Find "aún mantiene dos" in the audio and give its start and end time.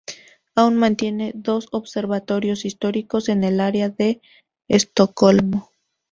0.55-1.67